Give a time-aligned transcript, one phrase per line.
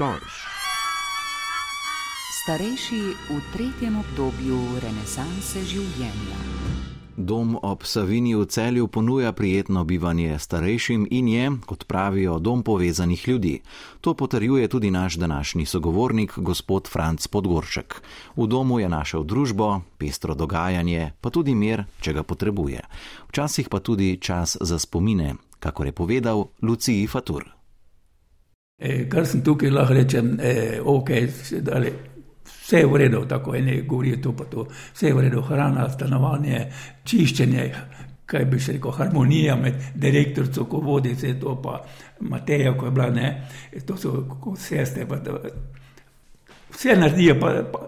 [0.00, 0.48] Storch.
[2.40, 6.38] Starejši v tretjem obdobju renesanse življenja.
[7.20, 13.28] Dom ob Savini v celju ponuja prijetno bivanje starejšim in je, kot pravijo, dom povezanih
[13.28, 13.60] ljudi.
[14.00, 18.00] To potrjuje tudi naš današnji sogovornik, gospod Franc Podgoršek.
[18.40, 22.88] V domu je našel družbo, pestro dogajanje, pa tudi mir, če ga potrebuje.
[23.28, 27.59] Včasih pa tudi čas za spomine, kako je povedal Luciji Fatur.
[28.80, 31.10] E, kar sem tukaj lahko rečem, e, ok,
[31.76, 31.92] ali,
[32.48, 35.88] vse je v redu, tako ene govorijo to pa to, vse je v redu, hrana,
[35.92, 36.62] stanovanje,
[37.04, 37.66] čiščenje,
[38.30, 41.76] kaj bi še rekel, harmonija med direktorco, ko vodi vse to, pa
[42.20, 43.30] Mateja, ko je bila, ne,
[43.86, 44.24] to so
[44.56, 45.36] sestre, pa da,
[46.72, 47.86] vse naredijo, pa, pa,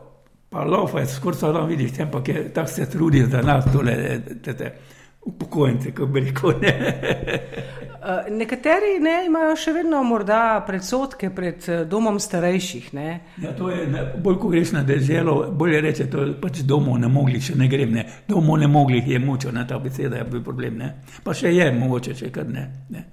[0.53, 3.97] pa lofa je skoraj samo vidiš, ampak je tako se trudijo za nas, tole,
[4.45, 4.75] te, te,
[5.23, 6.53] upokojence, kako bi rekel.
[6.61, 6.75] Ne.
[8.02, 12.89] Uh, nekateri ne, imajo še vedno morda predsotke pred uh, domom starejših.
[12.98, 13.11] Ne?
[13.39, 17.06] Ja, to je ne, bolj, ko greš na deželo, bolje reče, da pač domov ne
[17.06, 17.94] mogli, če ne grem.
[17.94, 18.05] Ne.
[18.27, 20.81] Domov ne mogli, je mučil na ta beseda, je bil problem.
[20.83, 20.91] Ne.
[21.22, 22.67] Pa še je, mogoče, če kar ne.
[22.91, 23.05] ne.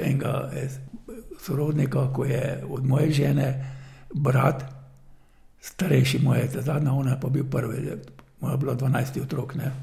[0.00, 0.48] Enega
[1.44, 3.50] sorodnika, ko je od moje žene,
[4.16, 4.64] brat,
[5.60, 7.98] starejši moje, zadnja ona pa bil prvi,
[8.40, 9.58] moja bila 12 otrok.
[9.60, 9.74] Ne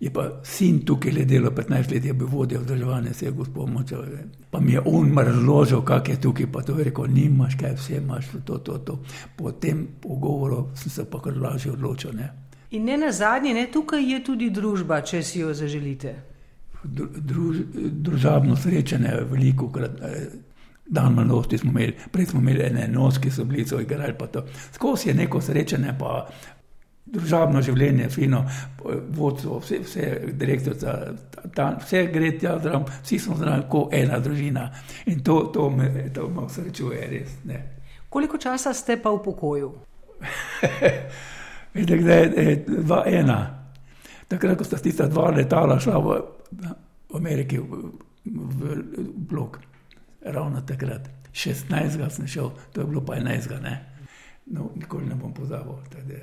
[0.00, 3.70] je pa sin tukaj le delo, 15 let je bil vodja vzdrževanja, se je gospod
[3.72, 4.04] močal.
[4.50, 7.96] Pa mi je on razložil, kak je tukaj, pa to je rekel, nimaš kaj, vse
[7.96, 8.98] imaš, to, to, to.
[9.36, 12.12] Po tem pogovoru sem se pa kar lažje odločil.
[12.12, 12.32] Ne.
[12.70, 16.14] In ne na zadnje, ne, tukaj je tudi družba, če si jo zaželite.
[16.84, 20.02] Druž, družabno srečanje je veliko krat.
[20.86, 24.44] Dan mladosti smo imeli, prej smo imeli ene noske, so bili so igrali, pa to.
[24.72, 26.28] Skozi je neko srečanje, pa
[27.06, 28.42] družabno življenje, fino,
[29.14, 30.06] vodstvo, vse, vse
[30.38, 30.94] direktorica,
[31.54, 34.66] tam, vse gre tja zraven, vsi smo zraven, kot ena družina.
[35.12, 37.38] In to, to me, to me srečuje, res.
[37.46, 37.60] Ne.
[38.10, 39.70] Koliko časa ste pa v pokoju?
[41.76, 43.38] Vidite, da je dva ena.
[44.26, 46.16] Takrat, ko sta tista dva letala šla v,
[46.50, 47.90] v Ameriki, v,
[48.26, 49.60] v, v blok,
[50.26, 51.12] ravno takrat.
[51.36, 52.00] 16.
[52.10, 53.60] sem šel, to je bilo pa 11.
[53.60, 53.74] Ne?
[54.56, 55.76] No, nikoli ne bom pozabil.
[55.92, 56.16] Tada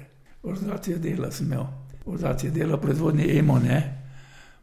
[0.44, 1.66] organizacije dela sem imel,
[2.06, 4.00] organizacije dela proizvodnje emo, ne.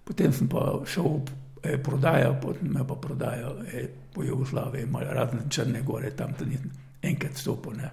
[0.04, 1.22] Potem sem pa šel v
[1.62, 6.58] eh, prodajo, potem me pa prodajo eh, po Jugoslaviji, malo razne črne gore, tam tudi
[7.02, 7.72] enkrat stopil.
[7.76, 7.90] Ne.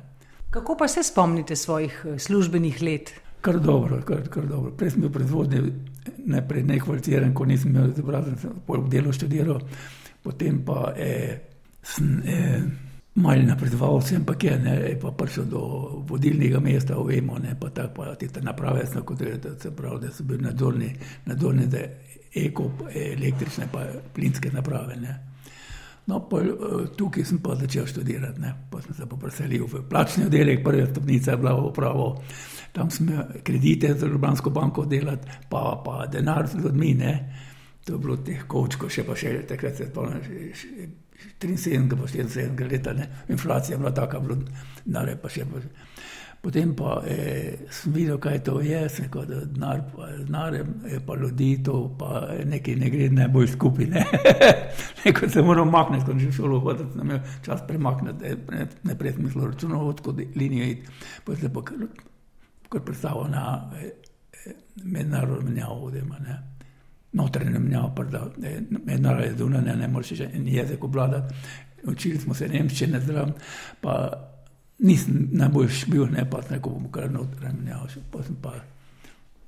[0.50, 3.14] Kako pa se spomnite svojih eh, službenih let?
[3.42, 4.72] Kar dobro, kar, kar dobro.
[4.72, 5.62] Prej sem bil proizvodnje,
[6.26, 9.62] najprej nekvalificiran, ko nisem imel izobrazbe, sem pol delo študiral,
[10.24, 11.40] potem pa eh,
[11.84, 12.20] sem.
[12.26, 12.87] Eh,
[13.18, 15.62] malo napredoval, sem pa je, ne, je pa prišel do
[16.08, 20.12] vodilnega mesta, vemo, ne, pa tako, pa te naprave, sem kot rekel, se pravi, da
[20.14, 20.92] so bili nadzorni,
[21.26, 21.82] nadzorni, da
[22.36, 25.16] eko, električne, pa plinske naprave, ne.
[26.08, 26.40] No, pa
[26.96, 30.86] tukaj sem pa začel študirati, ne, pa sem se pa preselil v plačni oddelek, prva
[30.92, 32.06] stopnica je bila v upravo,
[32.72, 33.10] tam sem
[33.44, 37.18] kredite za Ljubljansko banko delati, pa, pa denar z ljudmi, ne,
[37.84, 40.96] to je bilo teh kočko, še pa še takrat se spomnim,
[41.40, 43.10] 73, pa 74 leta, ne?
[43.30, 44.22] inflacija je bila taka,
[44.86, 45.46] da je pa še.
[46.42, 51.16] Potem pa eh, sem videl, kaj to je, rekel, da denar, pa, denar je pa
[51.18, 53.88] ljudi, to pa nekaj ne gre najbolj skupaj.
[53.92, 54.06] Ne?
[55.06, 59.18] Neko se moram makniti, ko že šolo hoditi, da me čas premakniti, ne, ne prej
[59.18, 61.88] mislil računov, odkud linijo iti, pa se pa kar,
[62.86, 63.90] predstavljal na eh,
[64.46, 64.54] eh
[64.84, 66.57] mednarodno menjavo, odema, ne
[67.18, 68.24] notranje menjavo, da
[68.86, 71.36] mednarodne zunanje ne moreš še en jezik obvladati.
[71.88, 73.34] Učili smo se nemščine zraven,
[73.82, 73.98] pa
[74.80, 78.54] nisem najboljš bil, ne pa neko bom kar notranje menjavo, pa sem pa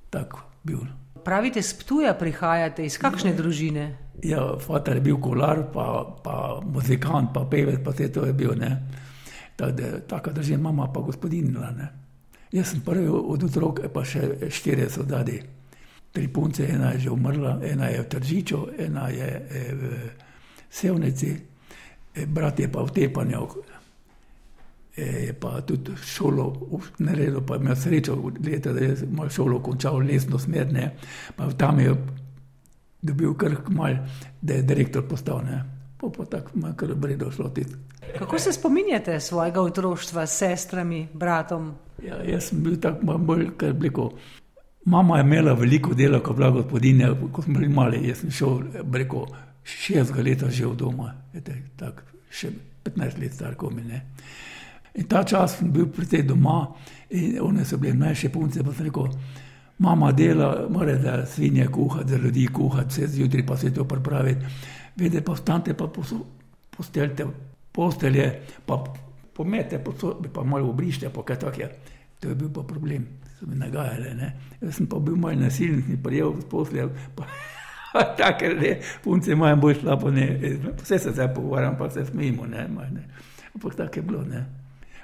[0.09, 0.85] tako bil.
[1.25, 3.86] Pravite, s Ptuja prihajate, iz kakšne ja, družine?
[4.24, 5.86] Ja, fater je bil kolar, pa,
[6.24, 8.72] pa muzikant, pa pevec, pa vse to je bil, ne.
[9.59, 11.90] Tako da, taka družina, mama pa gospodinila, ne.
[12.56, 15.38] Jaz sem prvi od otrok, pa še štiri so dadi
[16.12, 19.30] tri punce, ena je že umrla, ena je v Tržiču, ena je
[19.74, 19.81] v
[20.70, 21.34] Sevnici,
[22.16, 23.48] e, brat je pa v Tepanju,
[24.98, 26.54] e, je pa tudi šolo
[27.00, 30.95] naredil, pa imel srečo, leta, da je malo šolo končal, lesno smerne,
[31.36, 31.95] pa tam je
[33.01, 33.95] dobil kar mal,
[34.42, 35.63] da je direktor postal, ne.
[36.00, 37.66] Pa pa tako ima kar bredo šlo ti.
[38.18, 41.74] Kako se spominjate svojega otroštva s sestrami, bratom?
[42.04, 44.12] Ja, jaz sem bil tako bolj, kar bliko,
[44.86, 48.08] Mama je imela veliko dela, ko je bila gospodinja, ko smo bili mali.
[48.08, 48.62] Jaz sem šel
[48.92, 49.26] preko
[49.64, 51.14] 60 let že v doma,
[51.78, 52.52] tako še
[52.84, 54.02] 15 let star, ko mi ne.
[54.96, 56.74] In ta čas sem bil pri tej doma,
[57.10, 59.12] in one so bile najše punce, pa sem rekel,
[59.80, 64.46] mama dela, mora da svinje kuhati, za ljudi kuhati, vse zjutraj pa se to pripraviti.
[64.96, 65.88] Vede pa vstante, pa
[66.78, 67.25] posteljte
[67.72, 68.84] postelje, pa
[69.34, 69.84] pomete,
[70.34, 71.70] pa malo obrište, pa kaj tako je.
[72.20, 73.08] To je bil pa problem,
[73.39, 74.13] so mi nagajali.
[74.15, 74.33] Ne?
[74.62, 76.89] Jaz sem pa bil malo nasilen, ni prijel posle.
[78.18, 80.39] Tako je, punce imajo bolj slabo, ne.
[80.81, 82.68] Vse se zdaj pogovarjam, pa se smejimo, ne.
[82.68, 83.03] ne.
[83.56, 84.45] Ampak tako je bilo, ne.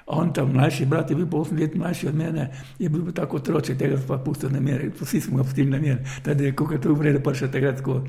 [0.06, 3.36] On tam mlajši brat je bil pa 8 let mlajši od mene, je bil tako
[3.36, 6.78] otroče, tega pa pustil na mir, vsi smo ga pustili na mir, da je kako
[6.78, 8.04] to vrede pa še takrat tako.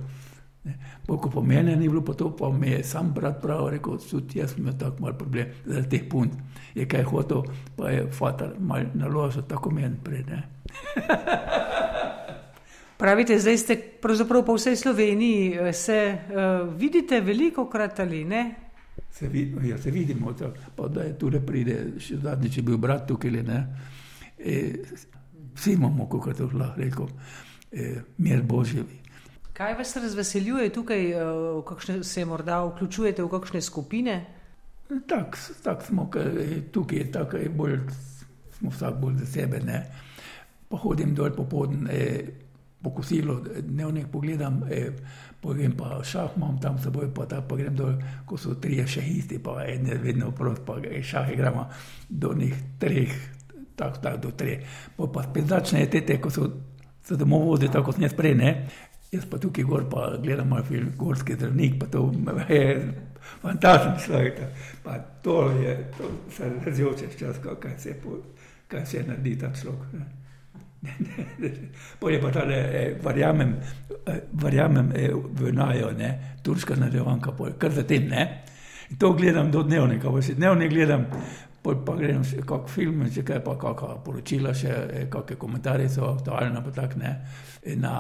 [1.07, 4.39] Ko po meni ni bilo, pa to pa mi je sam brat prav rekel, tudi
[4.39, 6.33] jaz sem imel tako mal problem zaradi teh punt.
[6.75, 7.43] Je kaj hotel,
[7.75, 10.25] pa je fatal mal naložil tako meni pred.
[12.97, 18.55] Pravite, zdaj ste pravzaprav po vsej Sloveniji, eh, se uh, vidite veliko krat ali ne?
[19.11, 22.63] Se, vid, ja, se vidimo, to, pa da je tu le pride, še zadnjič je
[22.63, 23.59] bil brat tukaj, ne.
[24.37, 24.55] E,
[25.55, 27.07] vsi imamo, kako to lahko rekel,
[27.71, 28.99] e, mir Božjevi.
[29.57, 31.17] Kaj vas razveseljuje tukaj, eh,
[31.65, 34.25] kakšne, se morda vključujete v kakšne skupine?
[35.07, 36.11] Tako tak smo,
[36.71, 37.79] tukaj je tako, bolj,
[38.57, 39.59] smo vsak bolj za sebe.
[39.59, 39.85] Ne.
[40.69, 42.29] Pa hodim dol popodne, eh,
[42.83, 44.91] po kosilu, dnevnik pogledam, eh,
[45.41, 49.01] povem pa šah imam tam seboj, pa ta pa grem dol, ko so trije še
[49.01, 51.69] isti, pa en je vedno prost, pa šah igramo
[52.09, 53.13] do njih treh,
[53.75, 54.59] tako tak, do treh.
[54.97, 56.51] Pa, pa spet začne te, ko so
[57.03, 58.67] se domov vozili, tako kot ne sprej, ne.
[59.11, 62.11] Jaz pa tukaj gor, pa gledam moj film, Gorski zdravnik, pa to
[62.49, 62.93] je
[63.41, 64.39] fantastično človek.
[64.83, 67.95] Pa to je, to se razjoče čas, kaj se,
[68.67, 70.17] kaj se naredi ta človek.
[71.99, 73.55] Poje pa tale, eh, verjamem,
[74.05, 78.43] eh, verjamem eh, v najo, ne, turška nadaljevanka, kar za tem, ne.
[78.89, 81.05] In to gledam do dnevnika, pa si dnevnik gledam,
[81.85, 86.07] pa grem še kak film, če kaj pa kakšna poročila, še eh, kakšne komentarje so
[86.09, 87.13] aktualne, pa tak ne,
[87.81, 87.93] na,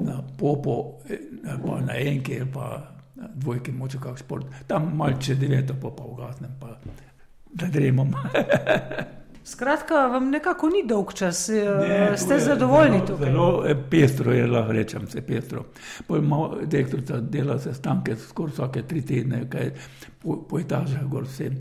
[0.00, 2.70] na popo, eh, pa na enke, pa
[3.14, 6.78] na dvojke, moče kak šport, tam malce deveto, pa pa ugasnem, pa
[7.54, 8.14] da dremam.
[9.44, 13.30] Skratka, vam nekako ni dolg čas, eh, ne, ste zadovoljni zelo, tukaj.
[13.30, 15.66] Zelo pestro je, lahko rečem, se pestro.
[16.64, 19.70] Dektorica dela se stanke skoraj vsake tri tedne, kaj
[20.22, 21.60] po, po etažah gor vsem.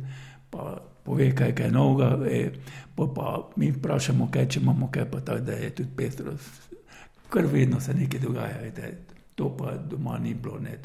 [0.50, 2.52] Pa pove, kaj je novega, e,
[2.96, 6.36] pa, pa mi vprašamo, kaj če imamo, kaj pa tako, da je tudi pestro.
[7.34, 8.92] Ker vedno se nekaj dogaja, vete,
[9.36, 10.60] to pa doma ni bilo.
[10.60, 10.78] Ne,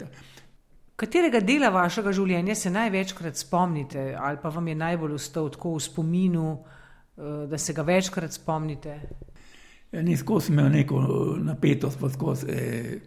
[0.98, 5.82] Katerega dela vašega življenja se največkrat spomnite, ali pa vam je najbolj ostal tako v
[5.84, 8.96] spominu, e, da se ga večkrat spomnite?
[9.92, 11.00] Ja, ni skozi imel neko
[11.40, 12.46] napetost, pa skozi.
[12.50, 12.98] Eh,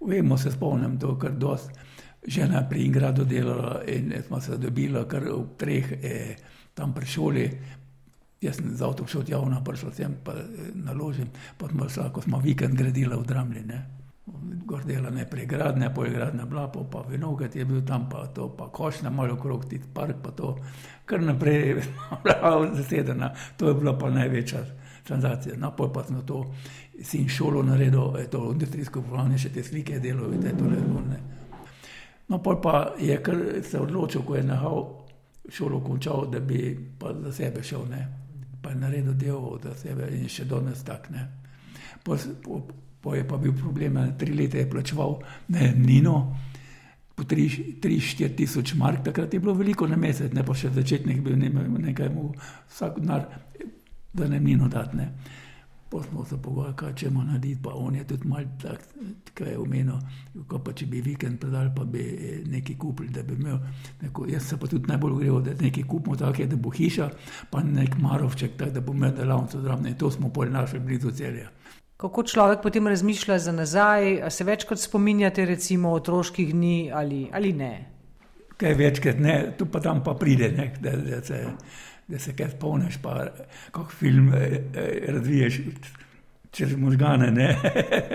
[0.00, 1.89] vemo, se spomnim to, kar dosti
[2.26, 6.36] žena pri Ingradu delala in smo se dobili kar v treh, eh,
[6.74, 7.50] tam pri šoli.
[8.40, 11.28] Jaz sem z avtom šel javno, prišel sem pa eh, naložen,
[11.58, 13.64] pa smo vsako smo vikend gradili v Dramli.
[13.64, 13.86] Ne.
[14.64, 18.48] Gor dela najprej gradnja, poje gradnja bila, pa, pa vinogat je bil tam, pa to,
[18.56, 20.56] pa košna malo okrog ti park, pa to,
[21.04, 21.82] kar naprej,
[22.24, 24.62] bila zasedena, to je bila pa največja
[25.04, 25.56] transakcija.
[25.58, 26.44] No, poj pa smo to,
[27.02, 31.39] sin šolo naredil, to industrijsko polovanje, še te slike delo, vidite, to le, ne.
[32.30, 34.84] No, pa je kar se odločil, ko je nahal
[35.50, 38.06] šolo končal, da bi pa za sebe šel, ne.
[38.62, 41.08] pa je naredil del za sebe in še danes tak.
[42.04, 42.60] Po, po,
[43.00, 45.18] po je pa bil problem, tri leta je plačeval
[45.48, 46.14] najemnino,
[47.16, 47.48] po tri,
[47.80, 51.36] tri, štiri tisoč mark, takrat je bilo veliko na mesec, ne pa še začetnik bil,
[51.36, 51.50] ne,
[51.90, 52.30] nekaj mu
[52.70, 53.26] vsak denar,
[54.12, 54.96] da najemnino dati.
[54.96, 55.10] Ne.
[55.90, 58.84] Pa smo se pogovarjali, kaj če ima narediti, pa on je tudi mal tak,
[59.34, 59.96] kaj je omenil,
[60.46, 63.58] ko pa če bi vikend predal, pa bi eh, nekaj kupili, da bi imel
[64.02, 67.10] neko, jaz se pa tudi najbolj grejo, da nekaj kupimo tako, da bo hiša,
[67.50, 71.10] pa nek marovček, tako da bo imel delavnico zraven in to smo pol našli blizu
[71.10, 71.50] celja.
[72.00, 77.72] Kako človek potem razmišlja za nazaj, se večkrat spominjate recimo otroških dni ali, ali ne?
[78.56, 81.44] Kaj večkrat ne, tu pa tam pa pride, ne, da, da se
[82.10, 83.26] da se kaj spomniš, pa
[83.70, 85.60] kako film eh, eh, razviješ
[86.50, 87.56] čez možgane.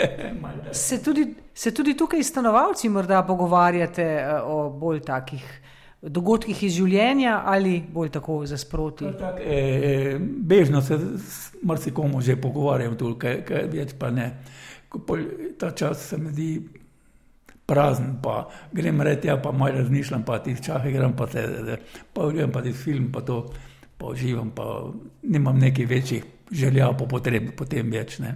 [0.71, 5.61] se, tudi, se tudi tukaj stanovalci morda pogovarjate eh, o bolj takih
[6.01, 9.07] dogodkih iz življenja ali bolj tako za sproti?
[9.19, 10.99] Tak, eh, bežno se
[11.63, 14.31] marsikomu že pogovarjam, tukaj, kaj več pa ne.
[14.95, 15.25] Pol,
[15.59, 16.49] ta čas se mi zdi
[17.65, 21.43] prazen, pa grem reči, ja, pa malo razmišljam, pa ti čahe grem, pa se,
[22.13, 23.41] pa grem pa ti film, pa to
[24.05, 24.91] pa uživam, pa
[25.23, 28.19] nimam nekih večjih želja po potrebi, potem več.
[28.19, 28.35] Ne.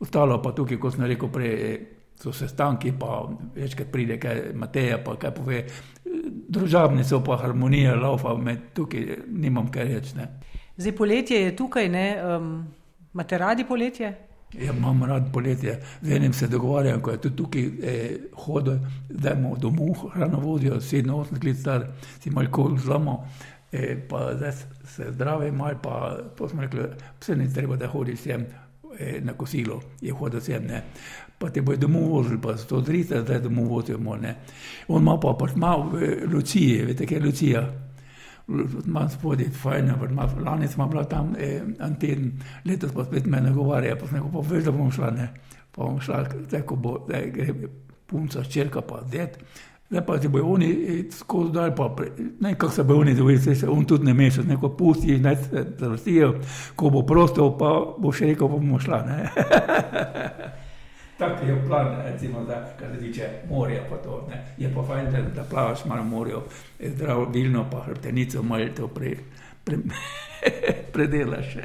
[0.00, 1.54] Ostalo pa tukaj, kot sem rekel prej,
[2.18, 3.22] so sestanki, pa
[3.54, 5.64] večkrat pride kaj Mateja, pa kaj pove.
[6.48, 10.28] Družabni so pa harmonija, laufa, med tukaj nimam kaj reči.
[10.76, 12.06] Zdaj poletje je tukaj, ne?
[12.22, 12.54] Um,
[13.14, 14.14] imate radi poletje?
[14.52, 15.80] Ja, imam rad poletje.
[16.02, 20.80] Z enim se dogovarjam, ko je tudi tukaj eh, hodil, da imamo domov, hrano vozijo,
[20.80, 21.86] 7-8 let star,
[22.20, 23.57] si malo zlomil e,
[24.08, 24.52] pa zdaj
[24.84, 26.88] se zdravi, mal pa, pa smo rekli,
[27.20, 28.46] vse ni treba, da hodi sem
[28.98, 30.82] e, na kosilo, je hodil sem, ne.
[31.38, 34.34] Pa te bojo domov vozili, pa 130, zdaj domov vozimo, ne.
[34.88, 37.62] On ima pa apartma v Luciji, veste, kaj je Lucija?
[38.48, 39.92] Imam spodaj, fajn,
[40.44, 42.32] lani smo bila tam eh, en teden,
[42.64, 45.28] letos pa spet me nagovarja, pa sem rekel, pa veš, da bom šla, ne.
[45.70, 47.54] Pa bom šla, zdaj ko bo, zdaj gre
[48.08, 49.36] punca, črka pa det.
[49.90, 51.94] Zdaj pa ti bojo oni skozi dal, pa
[52.40, 55.66] ne, kako se bojo oni dovedli, se on tudi ne meša, neko pusti, naj se
[55.78, 56.34] zavrstijo,
[56.76, 59.28] ko bo prosto, pa bo še rekel, pa bomo šla, ne.
[61.18, 64.44] Tak je plan, recimo, da kar se tiče morja, pa to, ne.
[64.58, 66.44] Je pa fajn, da, da plavaš malo morjo,
[66.78, 69.16] zdravo, bilno, pa hrbtenico malo to pre,
[69.64, 69.78] pre,
[70.94, 71.56] predelaš.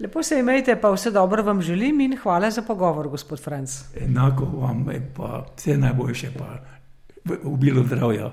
[0.00, 3.80] Lepo se imejte, pa vse dobro vam želim in hvala za pogovor, gospod Franc.
[4.00, 6.76] Enako vam je pa vse najboljše, pa
[7.26, 8.30] v bilo zdravja,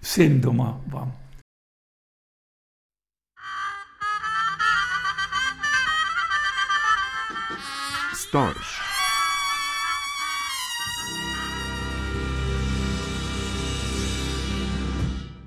[0.00, 1.12] vsem doma vam.
[8.14, 8.75] Starš.